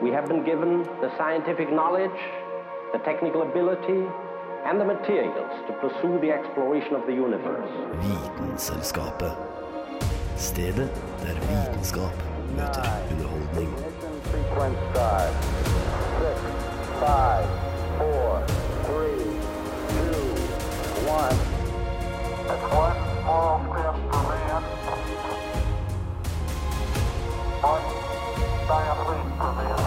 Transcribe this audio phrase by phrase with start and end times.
[0.00, 2.20] We have been given the scientific knowledge,
[2.92, 4.06] the technical ability,
[4.64, 7.70] and the materials to pursue the exploration of the universe.
[8.02, 9.32] Vitenselskapet.
[10.36, 10.90] Stedet
[11.22, 12.14] der vitenskap
[12.56, 13.70] møter underholdning.
[13.74, 15.32] Ignition sequence start.
[16.20, 16.38] Six,
[17.02, 17.46] five,
[17.98, 18.30] four,
[18.86, 19.24] three,
[19.98, 20.26] two,
[21.18, 21.38] one.
[22.52, 24.62] It's one small step for man.
[27.72, 27.84] One
[28.68, 29.77] giant leap for mankind.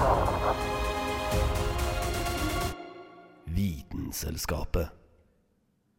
[4.11, 4.87] Vitenselskapet.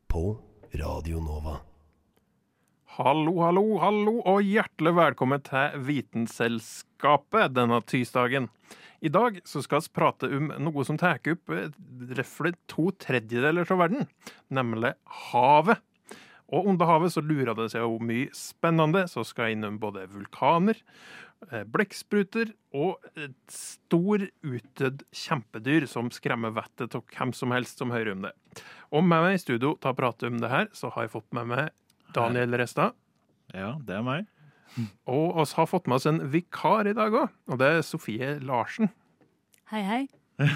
[0.09, 0.39] På
[0.75, 1.57] Radio Nova.
[2.85, 8.51] Hallo, hallo, hallo, og hjertelig velkommen til Vitenselskapet denne tirsdagen.
[9.01, 11.73] I dag så skal vi prate om noe som tar opp eh,
[12.19, 14.05] røftlig to tredjedeler av verden,
[14.53, 14.93] nemlig
[15.33, 15.81] havet.
[16.53, 20.05] Og under havet så lurer det seg jo mye spennende, så skal jeg innom både
[20.13, 20.77] vulkaner,
[21.51, 28.15] blekkspruter og et stor utdødd kjempedyr som skremmer vettet av hvem som helst som hører
[28.15, 28.33] om det.
[28.93, 31.29] Og med meg i studio til å prate om det her, så har jeg fått
[31.37, 31.71] med meg
[32.17, 32.97] Daniel Restad.
[33.53, 34.29] Ja, det er meg.
[35.11, 38.37] Og oss har fått med oss en vikar i dag òg, og det er Sofie
[38.41, 38.93] Larsen.
[39.73, 40.03] Hei, hei.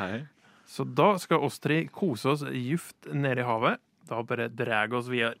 [0.00, 0.26] Hei.
[0.68, 3.80] Så da skal oss tre kose oss djupt nede i havet.
[4.08, 5.36] Da bare drar oss videre.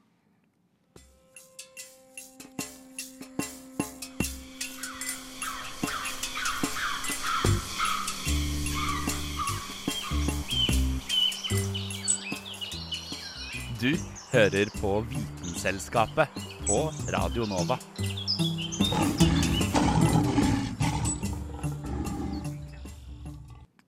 [13.80, 13.92] Du
[14.32, 16.28] hører på Vitenselskapet
[16.66, 16.78] på
[17.14, 17.76] Radio Nova.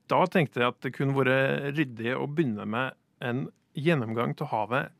[0.07, 3.43] Da tenkte jeg at det kunne vært ryddig å begynne med en
[3.75, 4.95] gjennomgang av havet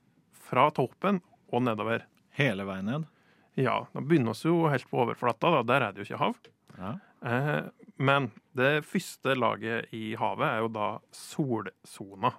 [0.50, 2.04] fra toppen og nedover.
[2.36, 3.08] Hele veien ned.
[3.56, 5.64] Ja, da begynner vi jo helt på overflata, da.
[5.72, 6.38] Der er det jo ikke hav.
[6.76, 6.94] Ja.
[7.24, 7.58] Eh,
[7.96, 12.36] men det første laget i havet er jo da solsona,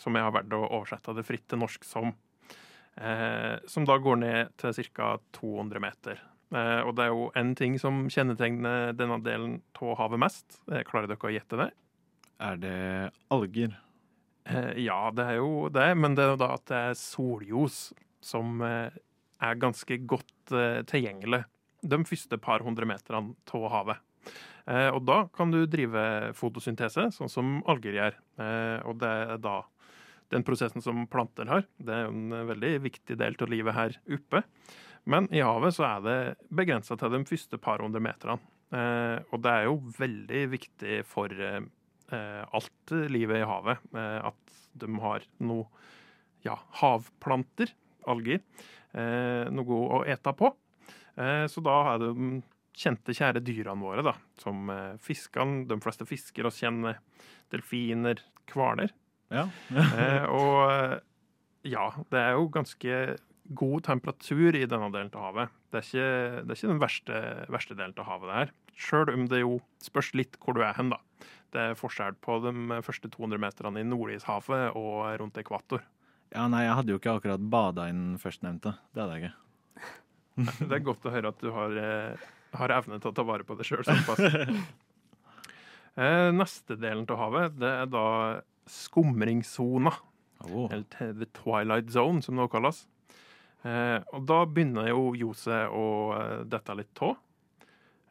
[0.00, 2.14] som jeg har valgt å oversette det fritt til norsk som.
[2.96, 5.16] Eh, som da går ned til ca.
[5.36, 6.20] 200 meter.
[6.54, 10.60] Eh, og det er jo en ting som kjennetegner denne delen av havet mest.
[10.70, 11.70] Eh, klarer dere å gjette det?
[12.46, 12.78] Er det
[13.34, 13.76] alger?
[14.46, 17.90] Eh, ja, det er jo det, men det er jo da at det er soljos
[18.24, 18.94] som eh,
[19.42, 21.42] er ganske godt eh, tilgjengelig
[21.86, 24.02] de første par hundre meterne av havet.
[24.66, 28.20] Eh, og da kan du drive fotosyntese, sånn som alger gjør.
[28.42, 29.60] Eh, og det er da
[30.32, 31.64] den prosessen som planter har.
[31.78, 34.42] Det er en veldig viktig del av livet her oppe.
[35.06, 36.18] Men i havet så er det
[36.50, 38.40] begrensa til de første par hundre meterne.
[38.74, 41.60] Eh, og det er jo veldig viktig for eh,
[42.10, 45.68] eh, alt livet i havet eh, at de har noe
[46.42, 47.70] ja, havplanter,
[48.10, 48.42] alger,
[48.98, 50.50] eh, noe å ete på.
[51.14, 52.30] Eh, så da det de
[52.76, 56.98] kjente, kjære dyrene våre, da, som eh, fiskene, de fleste fisker oss kjenner,
[57.54, 58.20] delfiner,
[58.52, 58.92] hvaler.
[59.32, 59.46] Ja.
[59.96, 60.98] Eh, og eh,
[61.66, 62.98] ja, det er jo ganske
[63.56, 65.48] god temperatur i denne delen av havet.
[65.70, 66.10] Det er ikke,
[66.46, 67.20] det er ikke den verste,
[67.52, 68.50] verste delen av havet det her.
[68.76, 70.98] Sjøl om det jo spørs litt hvor du er hen, da.
[71.54, 72.52] Det er forskjell på de
[72.84, 75.80] første 200 meterne i Nordishavet og rundt ekvator.
[76.34, 78.70] ja, nei, jeg hadde jo ikke akkurat bada i den førstnevnte.
[78.92, 79.36] Det hadde jeg ikke.
[80.68, 82.26] Det er godt å høre at du har, eh,
[82.60, 84.20] har evne til å ta vare på det sjøl såpass.
[86.36, 88.04] Neste delen av havet, det er da
[88.66, 89.92] skumringssona.
[90.50, 90.68] Oh.
[90.70, 92.82] Eller The Twilight Zone, som det også kalles.
[93.66, 97.14] Eh, og da begynner jo ljoset å eh, dette litt tå.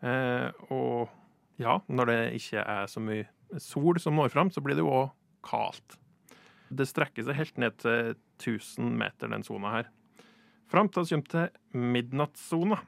[0.06, 4.78] Eh, og ja, når det ikke er så mye sol som når fram, så blir
[4.78, 5.14] det jo òg
[5.46, 6.00] kaldt.
[6.76, 9.94] Det strekker seg helt ned til 1000 meter, den sona her.
[10.72, 12.82] Fram til vi kommer til midnattssona.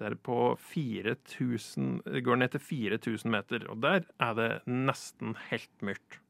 [0.00, 5.84] Der på 4000 Det går ned til 4000 meter, og der er det nesten helt
[5.84, 6.20] mørkt.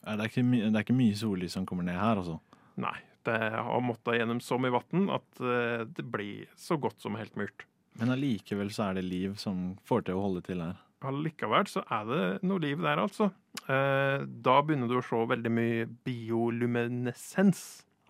[0.00, 2.38] Det er, ikke det er ikke mye sollys som kommer ned her, altså.
[2.80, 2.96] Nei,
[3.28, 7.36] det har måttet gjennom så mye vann at eh, det blir så godt som helt
[7.36, 7.66] mørkt.
[8.00, 10.78] Men allikevel så er det liv som får til å holde til her.
[11.10, 13.30] Allikevel så er det noe liv der, altså.
[13.66, 17.62] Eh, da begynner du å se veldig mye bioluminescens.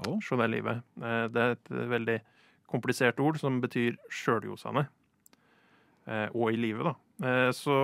[0.06, 0.18] Oh.
[0.24, 0.82] Se det livet.
[1.02, 2.18] Eh, det er et veldig
[2.70, 4.86] komplisert ord som betyr sjøljosende.
[6.06, 7.26] Eh, og i livet, da.
[7.26, 7.76] Eh, så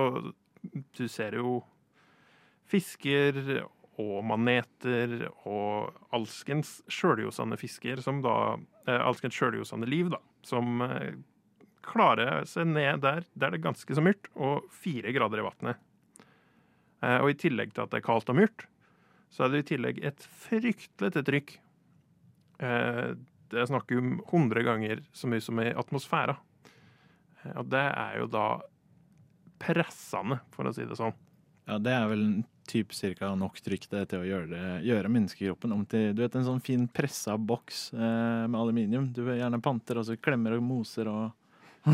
[0.97, 1.59] du ser jo
[2.67, 3.67] fisker
[3.97, 8.35] og maneter og alskens sjøljosende fisker, som da
[8.85, 10.19] eh, Alskens sjøljosende liv, da.
[10.45, 11.17] Som eh,
[11.87, 15.85] klarer seg ned der der det er ganske så mørkt, og fire grader i vannet.
[17.01, 18.67] Eh, og i tillegg til at det er kaldt og mørkt,
[19.33, 21.49] så er det i tillegg et fryktelig til trykk.
[22.57, 26.37] Det er snakk om 100 ganger så mye som i atmosfæra.
[27.59, 28.45] Og det er jo da
[29.59, 31.11] pressende, for å si det sånn.
[31.67, 32.23] Ja, det er vel
[32.69, 36.47] typ cirka nok trykk det til å gjøre, gjøre menneskekroppen om til du vet, en
[36.47, 39.09] sånn fin pressa boks eh, med aluminium.
[39.15, 41.31] Du vil gjerne panter, og så klemmer og moser og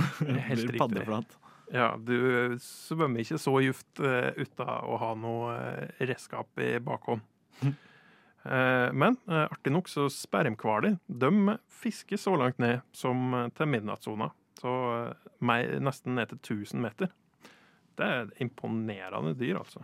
[0.49, 1.37] Helt blir paddeflat.
[1.73, 7.21] Ja, du svømmer ikke så djupt uh, uten å ha noe uh, redskap i bakhånd.
[7.63, 10.97] uh, men uh, artig nok så spermhvaler
[11.83, 14.29] fisker så langt ned som eh, til midnattssona.
[14.61, 17.11] Så eh, meg, nesten ned til 1000 meter.
[17.97, 19.83] Det er imponerende dyr, altså.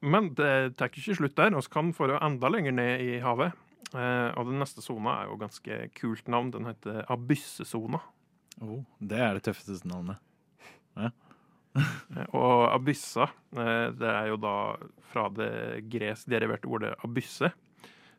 [0.00, 1.52] Men det tar ikke slutt der.
[1.56, 3.52] Vi kan få enda lenger ned i havet.
[3.90, 6.52] Eh, og den neste sona er jo ganske kult navn.
[6.54, 8.00] Den heter abyssesona.
[8.60, 10.20] Oh, det er det tøffeste navnet.
[10.96, 11.10] Ja.
[12.34, 14.54] Og abyssa, eh, det er jo da
[15.12, 17.52] fra det gresk deriverte ordet abysse,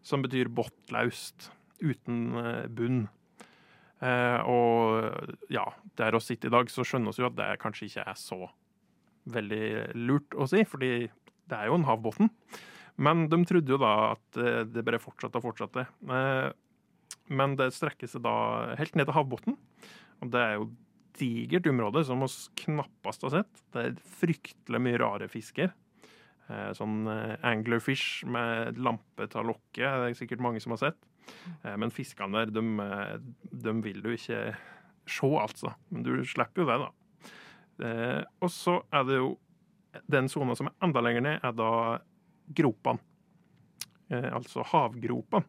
[0.02, 1.50] som betyr båttlaust,
[1.84, 3.04] uten eh, bunn.
[4.02, 5.66] Eh, Og ja,
[6.00, 8.40] der vi sitter i dag, så skjønner vi jo at det kanskje ikke er så
[9.32, 9.66] veldig
[10.00, 11.10] lurt å si, fordi
[11.52, 12.30] det er jo en havbunn.
[13.02, 15.86] Men de trodde jo da at eh, det bare fortsatte og fortsatte.
[16.08, 16.52] Eh,
[17.32, 18.32] Men det strekker seg da
[18.80, 19.58] helt ned til havbunnen.
[20.22, 20.70] Og det er jo
[21.20, 22.28] digert område som vi
[22.64, 23.62] knappast har sett.
[23.74, 25.72] Det er fryktelig mye rare fisker.
[26.52, 31.08] Eh, Sånn anglerfish med lampe til lokket lokke, det er sikkert mange som har sett.
[31.64, 32.62] Men fiskene der, de,
[33.64, 34.40] de vil du ikke
[35.08, 35.72] se, altså.
[35.94, 36.90] Men du slipper jo det, da.
[38.42, 39.30] Og så er det jo
[40.08, 41.72] den sona som er enda lenger ned, er da
[42.58, 43.00] gropene.
[44.12, 45.48] Eh, altså havgropene.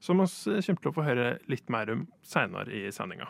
[0.00, 3.26] Som vi kommer til å få høre litt mer om senere i sendinga.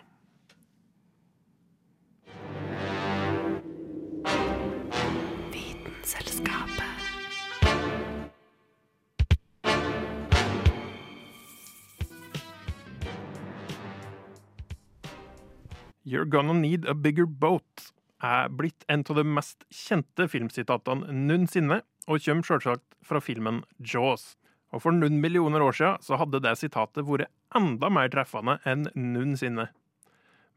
[16.05, 17.93] You're gonna need a bigger boat
[18.25, 24.37] er blitt en av de mest kjente filmsitatene noensinne, og kommer selvsagt fra filmen Jaws.
[24.73, 28.89] Og for noen millioner år siden så hadde det sitatet vært enda mer treffende enn
[28.97, 29.69] noensinne.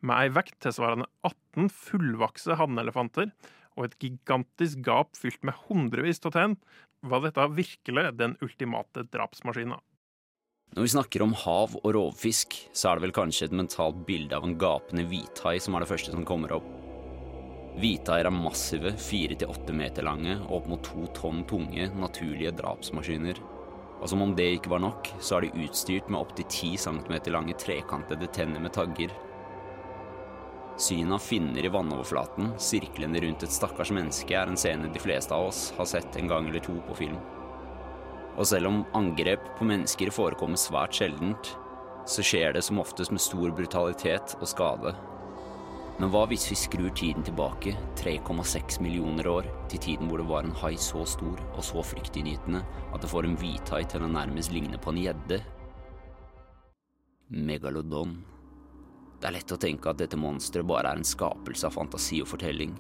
[0.02, 3.30] Med ei vekt tilsvarende 18 fullvokste hannelefanter
[3.78, 6.58] og et gigantisk gap fylt med hundrevis av tenn,
[7.02, 9.80] var dette virkelig den ultimate drapsmaskina.
[10.72, 14.38] Når vi snakker om hav og rovfisk, så er det vel kanskje et mentalt bilde
[14.38, 16.91] av en gapende hvithai som er det første som kommer opp.
[17.80, 22.52] Hvithaier er massive, fire til åtte meter lange og opp mot to tonn tunge, naturlige
[22.58, 23.40] drapsmaskiner.
[24.02, 27.32] Og som om det ikke var nok, så er de utstyrt med opptil ti centimeter
[27.32, 29.14] lange trekantede tenner med tagger.
[30.82, 35.36] Synet av finner i vannoverflaten, sirklende rundt et stakkars menneske, er en scene de fleste
[35.36, 37.20] av oss har sett en gang eller to på film.
[38.40, 41.54] Og selv om angrep på mennesker forekommer svært sjeldent,
[42.10, 44.96] så skjer det som oftest med stor brutalitet og skade.
[46.02, 50.48] Men hva hvis vi skrur tiden tilbake 3,6 millioner år, til tiden hvor det var
[50.48, 54.50] en hai så stor og så fryktinngytende at det får en hvithai til å nærmest
[54.50, 55.38] ligne på en gjedde?
[57.38, 58.16] Megalodon.
[59.22, 62.32] Det er lett å tenke at dette monsteret bare er en skapelse av fantasi og
[62.34, 62.74] fortelling,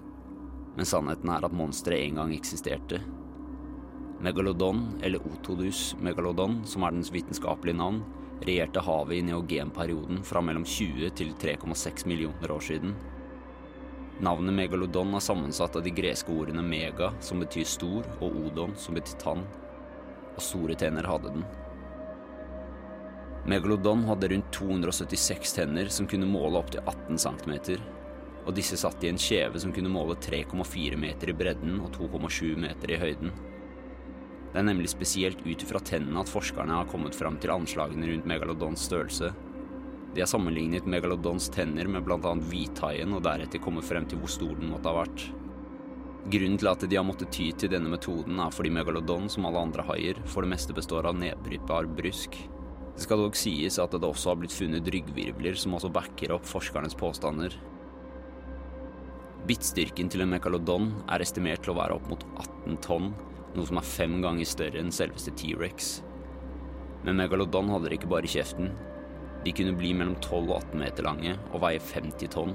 [0.74, 3.04] men sannheten er at monsteret en gang eksisterte.
[4.26, 8.02] Megalodon, eller Otodus megalodon, som er dens vitenskapelige navn,
[8.42, 12.98] regjerte havet i neogenperioden fra mellom 20 til 3,6 millioner år siden.
[14.22, 18.94] Navnet megalodon er sammensatt av de greske ordene mega, som betyr stor, og odon, som
[18.94, 19.42] betyr tann.
[20.36, 21.46] Og store tenner hadde den.
[23.50, 27.56] Megalodon hadde rundt 276 tenner som kunne måle opptil 18 cm,
[28.46, 32.62] og disse satt i en kjeve som kunne måle 3,4 meter i bredden og 2,7
[32.62, 33.34] meter i høyden.
[34.52, 38.30] Det er nemlig spesielt ut ifra tennene at forskerne har kommet fram til anslagene rundt
[38.30, 39.32] megalodons størrelse.
[40.12, 42.34] De har sammenlignet megalodons tenner med bl.a.
[42.52, 45.30] hvithaien og deretter kommet frem til hvor stor den måtte ha vært.
[46.32, 49.64] Grunnen til at de har måttet ty til denne metoden, er fordi megalodon, som alle
[49.64, 52.36] andre haier, for det meste består av nedbrytbar brusk.
[52.92, 56.46] Det skal dog sies at det også har blitt funnet ryggvirvler som også backer opp
[56.46, 57.56] forskernes påstander.
[59.48, 63.10] Bittstyrken til en megalodon er estimert til å være opp mot 18 tonn,
[63.56, 66.02] noe som er fem ganger større enn selveste T-rex.
[67.02, 68.70] Men megalodon hadde det ikke bare i kjeften.
[69.46, 72.54] De kunne bli mellom 12 og 18 meter lange og veie 50 tonn.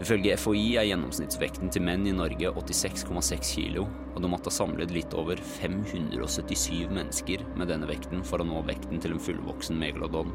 [0.00, 3.82] Ifølge FHI er gjennomsnittsvekten til menn i Norge 86,6 kilo,
[4.14, 8.62] og de måtte ha samlet litt over 577 mennesker med denne vekten for å nå
[8.70, 10.32] vekten til en fullvoksen megalodon.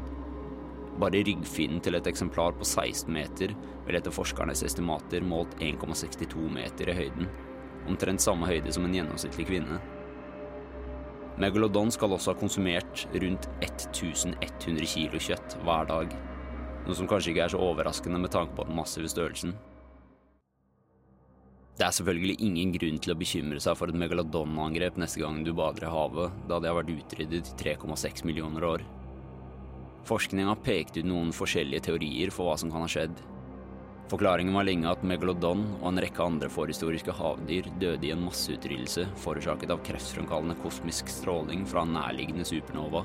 [1.02, 3.56] Bare ryggfinnen til et eksemplar på 16 meter
[3.88, 7.28] vil etter forskernes estimater målt 1,62 meter i høyden,
[7.90, 9.80] omtrent samme høyde som en gjennomsnittlig kvinne.
[11.36, 16.14] Megalodon skal også ha konsumert rundt 1100 kilo kjøtt hver dag,
[16.86, 19.52] noe som kanskje ikke er så overraskende med tanke på den massive størrelsen.
[21.76, 25.52] Det er selvfølgelig ingen grunn til å bekymre seg for et megalodonangrep neste gang du
[25.52, 28.86] bader i havet, da det har vært utryddet i 3,6 millioner år.
[30.08, 33.20] Forskning har pekt ut noen forskjellige teorier for hva som kan ha skjedd.
[34.06, 39.08] Forklaringen var lenge at megalodon og en rekke andre forhistoriske havdyr døde i en masseutryddelse
[39.18, 43.02] forårsaket av kreftfremkallende kosmisk stråling fra nærliggende supernova.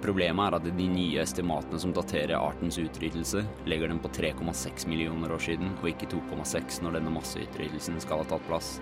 [0.00, 5.36] Problemet er at de nye estimatene som daterer artens utryddelse, legger den på 3,6 millioner
[5.36, 8.76] år siden, og ikke 2,6 når denne masseutryddelsen skal ha tatt plass.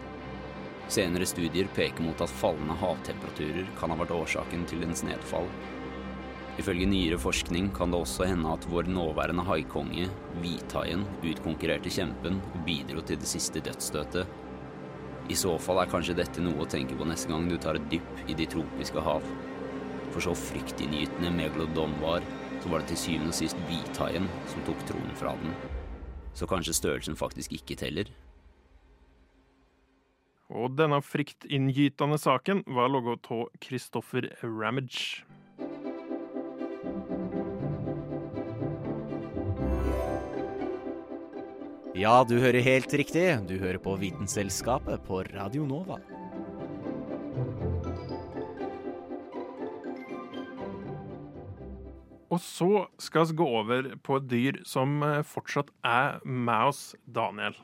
[0.92, 5.48] Senere studier peker mot at fallende havtemperaturer kan ha vært årsaken til dens nedfall.
[6.54, 10.06] Ifølge nyere forskning kan det også hende at vår nåværende haikonge,
[10.38, 14.30] hvithaien, utkonkurrerte kjempen og bidro til det siste dødsstøtet.
[15.26, 17.90] I så fall er kanskje dette noe å tenke på neste gang du tar et
[17.90, 19.26] dypp i de tropiske hav.
[20.12, 22.22] For så fryktinngytende megalodon var,
[22.62, 25.56] så var det til syvende og sist hvithaien som tok tronen fra den.
[26.38, 28.14] Så kanskje størrelsen faktisk ikke teller?
[30.54, 35.24] Og denne fryktinngytende saken var laget av Christopher Ramage.
[41.94, 43.22] Ja, du hører helt riktig.
[43.46, 46.00] Du hører på Vitenselskapet på Radio Nova.
[52.34, 56.82] Og så skal vi gå over på et dyr som eh, fortsatt er med oss,
[57.06, 57.54] Daniel.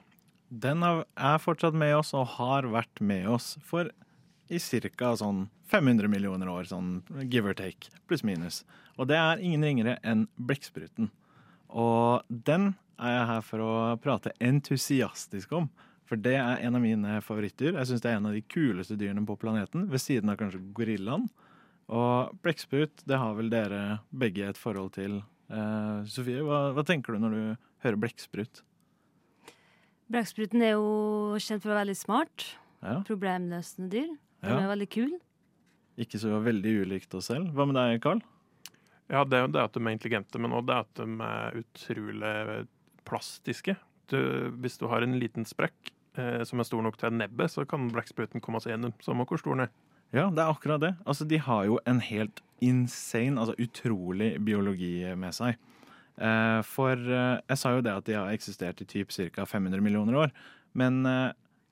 [0.46, 3.90] Den er er fortsatt med oss og har vært med oss for
[4.46, 5.16] i ca.
[5.18, 8.62] sånn 500 millioner år, sånn give or take, pluss minus.
[8.94, 11.10] Og det er ingen ringere enn blekkspruten.
[11.70, 13.72] Og den er jeg her for å
[14.02, 15.68] prate entusiastisk om.
[16.10, 17.76] For det er en av mine favorittdyr.
[17.78, 20.58] Jeg syns det er en av de kuleste dyrene på planeten, ved siden av kanskje
[20.74, 21.28] gorillaen.
[21.90, 25.20] Og blekksprut, det har vel dere begge et forhold til.
[25.50, 27.42] Eh, Sofie, hva, hva tenker du når du
[27.86, 28.62] hører blekksprut?
[30.10, 32.46] Blekkspruten er jo kjent for å være veldig smart.
[32.82, 32.96] Ja.
[33.06, 34.10] Problemløsende dyr.
[34.42, 34.58] Den Ja.
[34.64, 35.10] er veldig kul.
[36.00, 37.52] Ikke så veldig ulikt oss selv.
[37.54, 38.22] Hva med deg, Carl?
[39.10, 41.56] Ja, det er jo det at de er intelligente, men også det at de er
[41.60, 42.66] utrolig
[43.08, 43.74] plastiske.
[44.10, 44.20] Du,
[44.62, 47.90] hvis du har en liten sprekk eh, som er stor nok til nebbet, så kan
[47.90, 49.74] blekkspruten komme seg gjennom, samme hvor stor den er.
[50.14, 50.94] Ja, det er akkurat det.
[51.06, 55.58] Altså, de har jo en helt insane, altså utrolig biologi med seg.
[56.20, 59.46] Eh, for eh, jeg sa jo det at de har eksistert i typ ca.
[59.46, 60.34] 500 millioner år.
[60.76, 61.30] Men eh,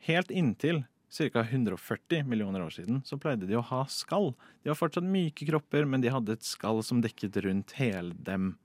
[0.08, 1.40] helt inntil ca.
[1.40, 4.34] 140 millioner år siden så pleide de å ha skall.
[4.62, 8.56] De har fortsatt myke kropper, men de hadde et skall som dekket rundt hele dem.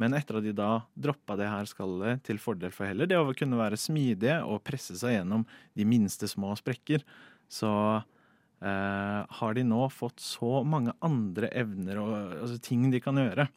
[0.00, 3.34] Men etter at de da droppa det her skallet til fordel for heller det å
[3.36, 5.44] kunne være smidige og presse seg gjennom
[5.76, 7.04] de minste små sprekker,
[7.50, 13.20] så eh, har de nå fått så mange andre evner og altså, ting de kan
[13.20, 13.48] gjøre.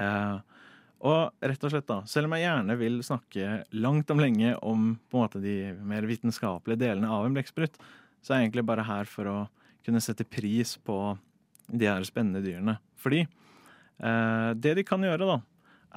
[0.00, 0.59] Eh,
[1.00, 4.92] og rett og slett da, selv om jeg gjerne vil snakke langt om lenge om
[5.08, 7.78] på en måte de mer vitenskapelige delene av en blekksprut,
[8.20, 9.38] så er jeg egentlig bare her for å
[9.84, 10.98] kunne sette pris på
[11.70, 12.76] de her spennende dyrene.
[13.00, 15.38] Fordi eh, det de kan gjøre, da,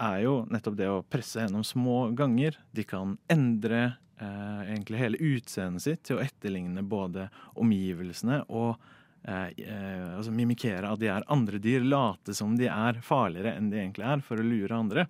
[0.07, 2.57] er jo nettopp det å presse gjennom små ganger.
[2.71, 3.81] De kan endre
[4.21, 7.27] eh, egentlig hele utseendet sitt til å etterligne både
[7.59, 8.77] omgivelsene og
[9.23, 11.85] altså mimikere at de er andre dyr.
[11.87, 15.07] Late som de er farligere enn de egentlig er, for å lure andre.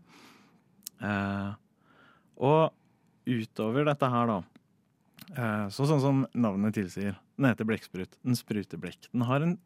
[1.03, 1.51] Eh,
[2.43, 2.73] og
[3.29, 4.39] utover dette her, da
[5.35, 7.19] eh, så Sånn som navnet tilsier.
[7.37, 8.17] Den heter blekksprut.
[8.23, 9.09] Den spruter blekk.
[9.11, 9.57] Den har en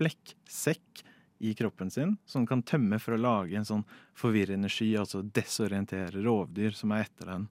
[0.00, 1.04] blekksekk
[1.44, 3.84] i kroppen sin som den kan tømme for å lage en sånn
[4.16, 7.46] forvirrende sky, altså desorientere rovdyr som er etter den.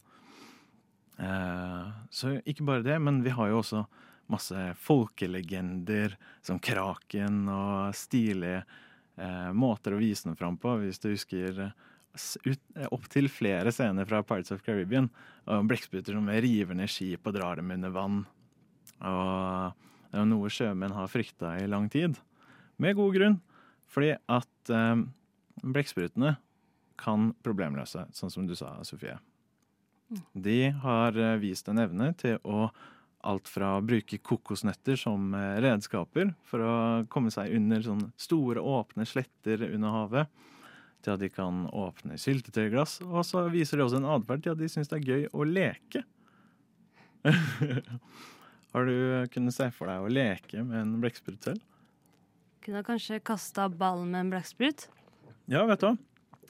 [1.21, 3.85] Eh, så ikke bare det, men vi har jo også
[4.31, 6.15] masse folkelegender
[6.45, 8.63] som kraken og stilige
[9.17, 10.77] eh, måter å vise den fram på.
[10.81, 11.73] Hvis du husker eh,
[12.49, 15.09] eh, opptil flere scener fra Pirates of Caribbean.
[15.45, 18.23] Og blekkspruter som river ned skip og drar dem under vann.
[19.05, 22.17] Og det er noe sjømenn har frykta i lang tid.
[22.81, 23.37] Med god grunn.
[23.91, 25.05] Fordi at eh,
[25.61, 26.35] blekksprutene
[26.99, 29.17] kan problemløse, sånn som du sa, Sofie.
[30.33, 32.69] De har eh, vist en evne til å
[33.25, 36.75] alt fra å bruke kokosnøtter som eh, redskaper for å
[37.11, 40.43] komme seg under sånne store, åpne sletter under havet,
[41.05, 42.99] til at de kan åpne syltetøyglass.
[43.05, 45.45] Og så viser de også en atferd til at de syns det er gøy å
[45.49, 46.05] leke.
[48.73, 48.97] har du
[49.33, 51.61] kunnet se for deg å leke med en blekksprut selv?
[52.65, 54.87] Kunne kanskje kasta ballen med en blekksprut.
[55.51, 55.95] Ja, vet du hva?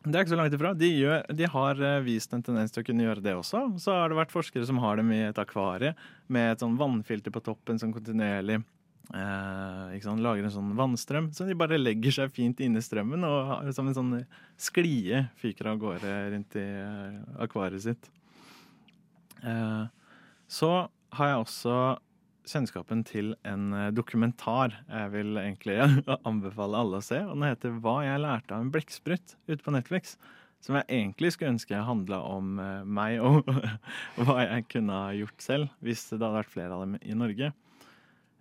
[0.05, 0.71] Det er ikke så langt ifra.
[0.77, 3.63] De, gjør, de har eh, vist en tendens til å kunne gjøre det også.
[3.81, 5.95] Så har det vært forskere som har dem i et akvarie
[6.29, 11.31] med et sånn vannfilter på toppen som kontinuerlig eh, sant, lager en sånn vannstrøm.
[11.33, 14.13] Så de bare legger seg fint inni strømmen og som en sånn
[14.61, 18.11] sklie fyker av gårde rundt i eh, akvariet sitt.
[19.41, 19.85] Eh,
[20.47, 20.69] Så
[21.17, 21.77] har jeg også
[22.49, 25.77] kjennskapen til en eh, dokumentar jeg vil egentlig
[26.29, 27.19] anbefale alle å se.
[27.23, 30.17] og Den heter 'Hva jeg lærte av en blekksprut' ute på Netflix.
[30.61, 33.49] Som jeg egentlig skulle ønske handla om eh, meg og
[34.17, 37.51] hva jeg kunne ha gjort selv hvis det hadde vært flere av dem i Norge.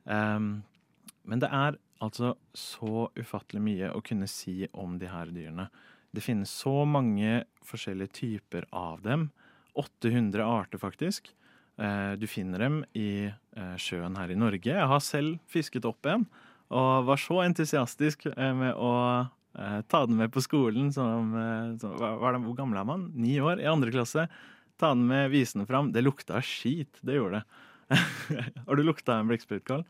[0.04, 0.62] Um,
[1.24, 5.70] men det er altså så ufattelig mye å kunne si om de her dyrene.
[6.14, 9.30] Det finnes så mange forskjellige typer av dem.
[9.74, 11.32] 800 arter, faktisk.
[11.78, 14.70] Eh, Du finner dem i eh, sjøen her i Norge.
[14.72, 16.26] Jeg har selv fisket opp en,
[16.74, 18.92] og var så entusiastisk eh, med å
[19.54, 21.28] ta den med på skolen som,
[21.78, 23.04] som det, Hvor gammel er man?
[23.14, 24.24] Ni år, i andre klasse.
[24.82, 25.92] Ta den med, vise den fram.
[25.94, 28.00] Det lukta skit, det gjorde det.
[28.66, 29.84] har du lukta en blekksprut, Karl?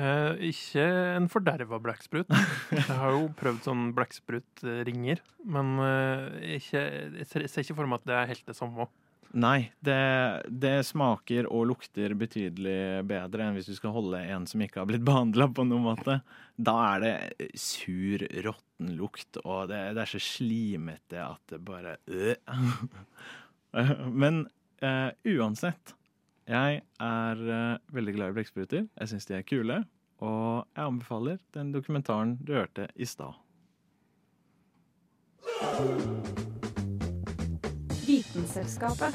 [0.00, 0.84] Eh, ikke
[1.18, 2.28] en forderva blekksprut.
[2.72, 5.20] Jeg har jo prøvd sånn blekksprutringer,
[5.52, 6.84] men eh, ikke,
[7.20, 8.88] jeg ser ikke for meg at det er helt det samme.
[9.32, 14.60] Nei, det, det smaker og lukter betydelig bedre enn hvis du skal holde en som
[14.60, 16.18] ikke har blitt behandla på noen måte.
[16.60, 17.14] Da er det
[17.56, 22.36] sur, råtten lukt, og det, det er så slimete at det bare øh.
[24.22, 24.44] Men
[24.84, 25.94] uh, uansett,
[26.44, 28.84] jeg er uh, veldig glad i blekkspruter.
[28.84, 29.80] Jeg syns de er kule,
[30.20, 33.32] og jeg anbefaler den dokumentaren du hørte i stad.
[38.12, 39.14] Vitenselskapet.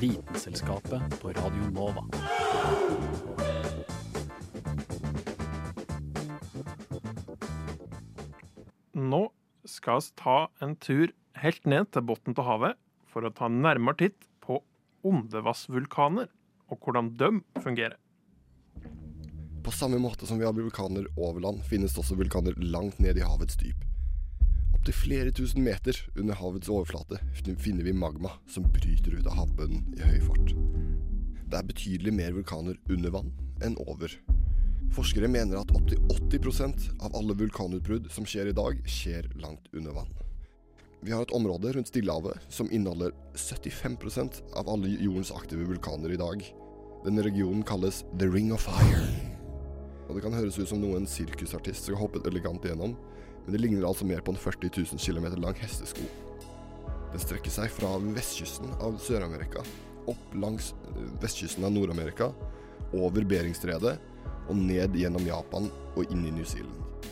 [0.00, 2.04] Vitenselskapet på Radio Nova.
[8.92, 9.32] Nå
[9.66, 11.10] skal vi ta en tur
[11.42, 12.78] helt ned til bunnen av havet
[13.10, 14.62] for å ta en nærmere titt på
[15.02, 16.30] ondevassvulkaner
[16.70, 17.98] og hvordan de fungerer.
[19.66, 23.18] På samme måte som vi har vulkaner over land, finnes det også vulkaner langt ned
[23.18, 23.87] i havets dyp.
[24.78, 27.18] Opptil flere tusen meter under havets overflate
[27.58, 30.52] finner vi magma som bryter ut av havbunnen i høy fart.
[31.50, 33.32] Det er betydelig mer vulkaner under vann
[33.66, 34.14] enn over.
[34.94, 39.98] Forskere mener at opptil 80% av alle vulkanutbrudd som skjer i dag, skjer langt under
[39.98, 40.14] vann.
[41.02, 46.22] Vi har et område rundt Stillehavet som inneholder 75% av alle jordens aktive vulkaner i
[46.22, 46.46] dag.
[47.02, 49.02] Denne regionen kalles The Ring of Fire.
[50.06, 52.94] Og Det kan høres ut som noe en sirkusartist skal hoppet elegant igjennom,
[53.48, 56.02] men det ligner altså mer på en 40 000 km lang hestesko.
[57.14, 59.62] Den strekker seg fra vestkysten av Sør-Amerika,
[60.04, 62.28] opp langs eh, vestkysten av Nord-Amerika,
[62.92, 63.94] over Beringstredet
[64.52, 67.08] og ned gjennom Japan og inn i New Zealand.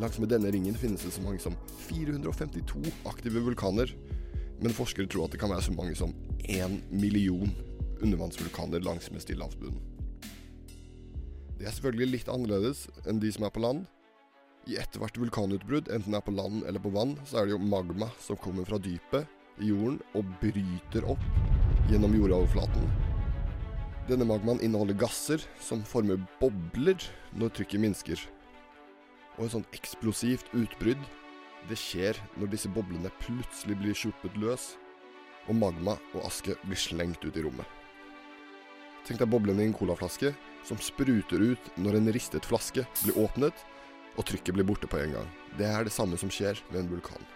[0.00, 2.80] Langsmed denne ringen finnes det så mange som 452
[3.12, 3.92] aktive vulkaner,
[4.64, 6.16] men forskere tror at det kan være så mange som
[6.48, 7.52] én million
[8.00, 9.84] undervannsvulkaner langsmed Stillehavsbunnen.
[11.60, 13.84] Det er selvfølgelig litt annerledes enn de som er på land.
[14.68, 17.62] I ethvert vulkanutbrudd, enten det er på land eller på vann, så er det jo
[17.62, 19.28] magma som kommer fra dypet
[19.60, 21.22] i jorden og bryter opp
[21.90, 22.84] gjennom jordoverflaten.
[24.10, 27.00] Denne magmaen inneholder gasser som former bobler
[27.38, 28.22] når trykket minsker.
[29.38, 31.00] Og et sånt eksplosivt utbrudd,
[31.68, 34.74] det skjer når disse boblene plutselig blir sluppet løs,
[35.48, 37.66] og magma og aske blir slengt ut i rommet.
[39.06, 40.34] Tenk deg boblene i en colaflaske
[40.68, 43.54] som spruter ut når en ristet flaske blir åpnet,
[44.16, 45.28] og trykket blir borte på en gang.
[45.58, 47.26] Det er det samme som skjer ved en vulkan.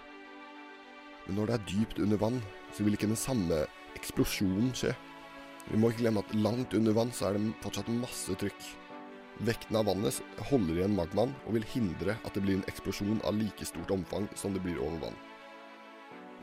[1.27, 2.41] Men når det er dypt under vann,
[2.75, 3.65] så vil ikke den samme
[3.97, 4.93] eksplosjonen skje.
[5.71, 8.67] Vi må ikke glemme at langt under vann så er det fortsatt masse trykk.
[9.45, 13.35] Vekten av vannet holder igjen magmaen og vil hindre at det blir en eksplosjon av
[13.39, 15.17] like stort omfang som det blir over vann.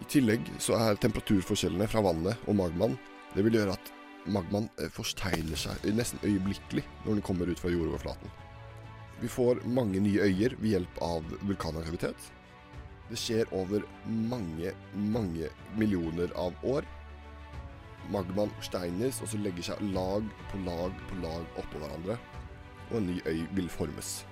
[0.01, 2.97] I tillegg så er temperaturforskjellene fra vannet og magmaen
[3.31, 3.91] Det vil gjøre at
[4.27, 8.33] magmaen forsteiler seg nesten øyeblikkelig når den kommer ut fra jordoverflaten.
[9.21, 12.31] Vi får mange nye øyer ved hjelp av vulkanaktivitet.
[13.11, 16.87] Det skjer over mange, mange millioner av år.
[18.09, 22.15] Magmaen steines, og så legger seg lag på lag på lag oppå hverandre,
[22.89, 24.23] og en ny øy vil formes.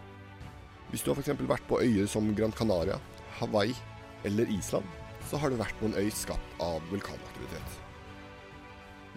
[0.89, 1.37] Hvis du har f.eks.
[1.37, 2.97] vært på øyer som Gran Canaria,
[3.37, 3.75] Hawaii
[4.25, 4.87] eller Island,
[5.29, 7.77] så har det vært noen øy skapt av vulkanaktivitet.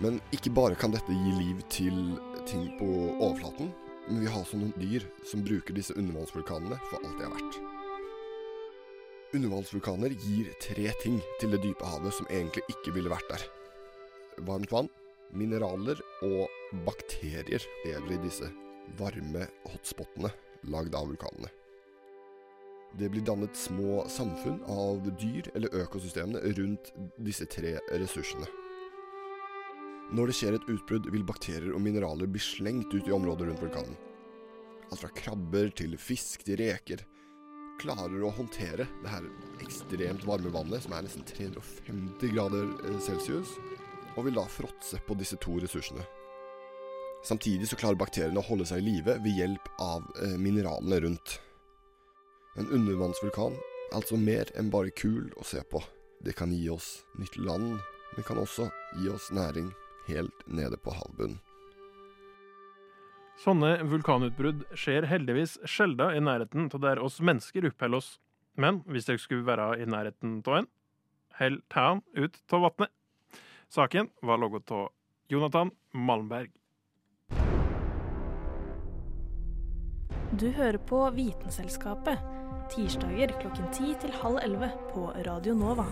[0.04, 2.90] Men ikke bare kan dette gi liv til ting på
[3.22, 3.72] overflaten,
[4.08, 7.60] men vi har også noen dyr som bruker disse undervannsvulkanene for alt de er verdt.
[9.32, 13.46] Undervannsvulkaner gir tre ting til det dype havet som egentlig ikke ville vært der.
[14.44, 14.90] Varmt vann,
[15.32, 18.50] mineraler og bakterier lever i disse
[18.98, 20.32] varme hotspotene
[20.72, 21.48] lagd av vulkanene.
[23.00, 28.44] Det blir dannet små samfunn av dyr eller økosystemene rundt disse tre ressursene.
[30.12, 33.62] Når det skjer et utbrudd, vil bakterier og mineraler bli slengt ut i området rundt
[33.64, 33.94] vulkanen.
[34.92, 37.00] Alt fra krabber til fisk til reker
[37.80, 39.24] klarer å håndtere det her
[39.64, 43.56] ekstremt varme vannet, som er nesten 350 grader eh, celsius,
[44.12, 46.04] og vil da fråtse på disse to ressursene.
[47.24, 51.38] Samtidig så klarer bakteriene å holde seg i live ved hjelp av eh, mineralene rundt.
[52.60, 55.80] En undervannsvulkan er altså mer enn bare kul å se på.
[56.20, 57.78] Det kan gi oss nytt land,
[58.12, 58.68] men kan også
[59.00, 59.72] gi oss næring
[60.08, 61.40] helt nede på havbunnen.
[63.42, 68.10] Sånne vulkanutbrudd skjer heldigvis sjelden i nærheten av der oss mennesker oppholder oss.
[68.54, 70.68] Men hvis dere skulle være i nærheten av en,
[71.40, 72.92] hell tæen ut av vannet.
[73.72, 74.90] Saken var laget av
[75.32, 76.52] Jonathan Malmberg.
[80.38, 82.20] Du hører på Vitenselskapet.
[82.72, 85.88] Tirsdager klokken ti til halv 11 på Radio Nova.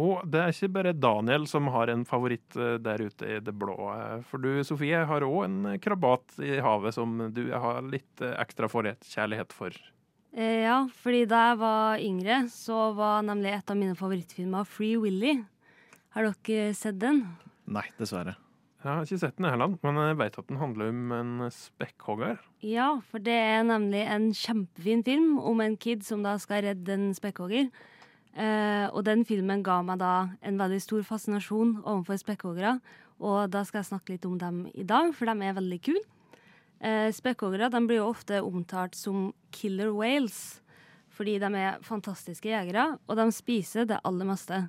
[0.00, 3.54] Og det er ikke bare Daniel som har en favoritt eh, der ute i det
[3.60, 3.76] blå.
[3.92, 8.36] eh, For du, Sofie, har òg en krabat i havet som du har litt eh,
[8.40, 9.76] ekstra kjærlighet for.
[10.32, 14.96] Eh, ja, fordi da jeg var yngre, så var nemlig et av mine favorittfilmer Free
[15.00, 15.40] Willy.
[16.14, 17.24] Har dere sett den?
[17.70, 18.36] Nei, dessverre.
[18.80, 22.38] Jeg har ikke sett den heller, men jeg vet at den handler om en spekkhogger.
[22.64, 26.94] Ja, for det er nemlig en kjempefin film om en kid som da skal redde
[26.96, 27.68] en spekkhogger.
[28.38, 30.14] Eh, og den filmen ga meg da
[30.46, 32.76] en veldig stor fascinasjon overfor spekkhoggere.
[33.20, 36.02] Og da skal jeg snakke litt om dem i dag, for de er veldig kule.
[36.80, 40.60] Eh, spekkhoggere blir jo ofte omtalt som killer whales,
[41.12, 44.62] fordi de er fantastiske jegere, og de spiser det aller meste.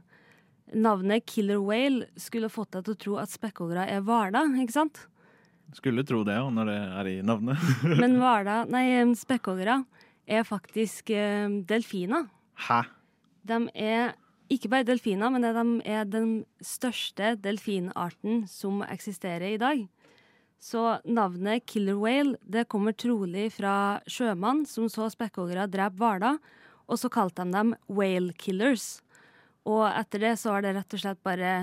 [0.76, 5.06] Navnet killer whale skulle fått deg til å tro at spekkhoggere er hvaler, ikke sant?
[5.72, 7.62] Skulle tro det, når det er i navnet.
[7.88, 9.78] Men hvaler, nei, spekkhoggere
[10.28, 12.28] er faktisk eh, delfiner.
[12.68, 12.82] Hæ?
[13.48, 14.14] De er
[14.52, 16.32] ikke bare delfiner, men de er den
[16.64, 19.86] største delfinarten som eksisterer i dag.
[20.62, 26.38] Så navnet killer whale det kommer trolig fra sjømann som så spekkhoggere drepe hvaler,
[26.86, 29.00] og så kalte de dem whale killers.
[29.66, 31.54] Og etter det så har det rett og slett bare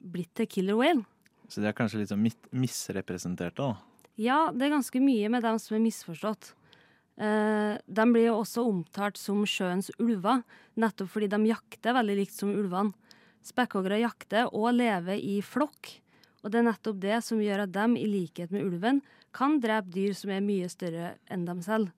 [0.00, 1.04] blitt til killer whale.
[1.50, 2.24] Så de er kanskje litt sånn
[2.56, 3.74] misrepresenterte, da.
[4.16, 6.54] Ja, det er ganske mye med dem som er misforstått.
[7.16, 10.42] Eh, de blir jo også omtalt som sjøens ulver,
[10.76, 12.92] nettopp fordi de jakter veldig likt som ulvene.
[13.46, 15.92] Spekkhoggere jakter og lever i flokk,
[16.42, 19.00] og det er nettopp det som gjør at de, i likhet med ulven,
[19.36, 21.92] kan drepe dyr som er mye større enn dem selv.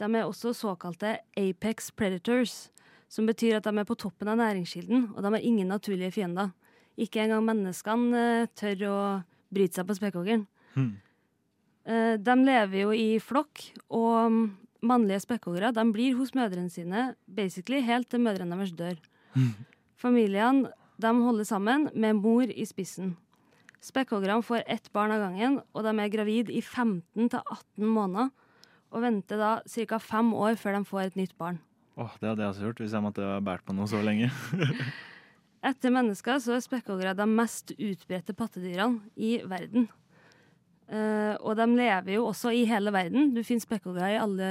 [0.00, 2.70] De er også såkalte apex predators,
[3.12, 6.50] som betyr at de er på toppen av næringskilden, og de har ingen naturlige fiender.
[6.96, 8.98] Ikke engang menneskene eh, tør å
[9.52, 10.46] bryte seg på spekkhoggeren.
[10.74, 11.11] Eh,
[11.86, 14.36] De lever jo i flokk, og
[14.86, 19.00] mannlige spekkhoggere blir hos mødrene sine basically helt til mødrene deres dør.
[20.02, 20.70] Familiene
[21.02, 23.16] de holder sammen med mor i spissen.
[23.82, 28.30] Spekkhoggerne får ett barn av gangen, og de er gravid i 15-18 måneder.
[28.92, 29.98] Og venter da ca.
[29.98, 31.58] fem år før de får et nytt barn.
[31.96, 34.30] Åh, Det hadde jeg også gjort hvis jeg måtte ha båret på noe så lenge.
[35.70, 39.88] Etter mennesker så er spekkhoggere de mest utbredte pattedyrene i verden.
[40.92, 43.30] Eh, og de lever jo også i hele verden.
[43.32, 44.50] Du finner spekkhoggere i alle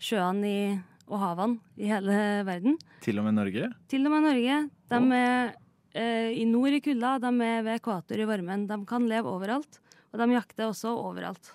[0.00, 0.60] sjøene i,
[1.08, 2.76] og havene i hele verden.
[3.04, 3.70] Til og med Norge?
[3.88, 4.58] Til og med Norge.
[4.90, 5.54] De er
[5.96, 8.68] uh, i nord i kulda, de er ved ekvator i varmen.
[8.68, 9.80] De kan leve overalt,
[10.12, 11.52] og de jakter også overalt.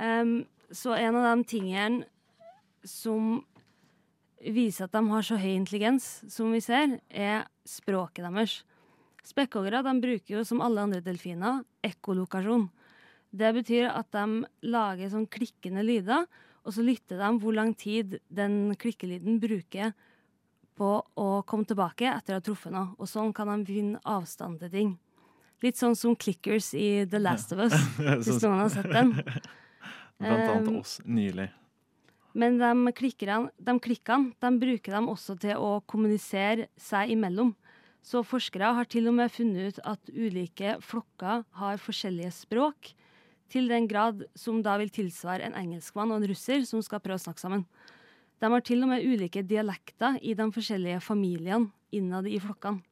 [0.00, 0.42] Um,
[0.74, 2.08] så en av de tingene
[2.88, 3.42] som
[4.44, 8.62] viser at de har så høy intelligens som vi ser, er språket deres.
[9.24, 12.68] Spekkhoggere bruker jo som alle andre delfiner ekkolokasjon.
[13.34, 16.26] Det betyr at de lager sånn klikkende lyder,
[16.64, 19.94] og så lytter de hvor lang tid den klikkelyden bruker
[20.78, 22.94] på å komme tilbake etter å ha truffet noe.
[22.98, 24.94] Og sånn kan de finne avstand til ting.
[25.64, 27.74] Litt sånn som clickers i The Last of Us,
[28.26, 29.14] hvis noen har sett den.
[30.20, 31.48] Blant annet Um, oss nylig.
[32.34, 37.54] Men de klikkerne, de klikkene de bruker de også til å kommunisere seg imellom.
[38.04, 42.92] Så forskere har til og med funnet ut at ulike flokker har forskjellige språk,
[43.52, 47.20] til den grad som da vil tilsvare en engelskmann og en russer som skal prøve
[47.20, 47.66] å snakke sammen.
[48.40, 52.82] De har til og med ulike dialekter i de forskjellige familiene innad i flokkene.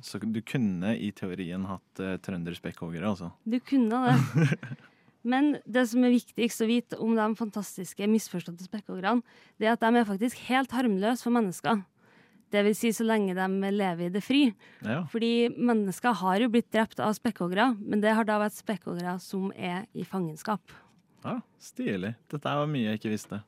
[0.00, 3.28] Så du kunne i teorien hatt uh, trønderspekkhoggere, altså.
[3.44, 4.70] Du kunne det.
[5.32, 9.22] Men det som er viktigst å vite om de fantastiske misforståtte spekkhoggerne,
[9.60, 11.84] det er at de er faktisk helt harmløse for mennesker.
[12.52, 14.42] Det vil si så lenge de lever i det fri.
[14.84, 15.02] Ja.
[15.08, 19.48] Fordi mennesker har jo blitt drept av spekkhoggere, men det har da vært spekkhoggere som
[19.56, 20.60] er i fangenskap.
[21.24, 22.14] ja, stilig.
[22.28, 23.40] Dette var mye jeg ikke visste.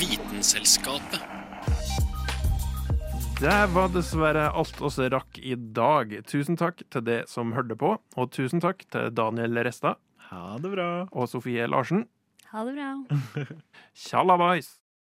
[0.00, 1.39] Vitenselskapet.
[3.40, 6.10] Det var dessverre alt oss rakk i dag.
[6.28, 9.94] Tusen takk til det som hørte på, og tusen takk til Daniel Resta.
[10.28, 10.90] Ha det bra.
[11.08, 12.04] Og Sofie Larsen.
[12.52, 13.46] Ha det bra.
[13.96, 14.79] Tjallabais!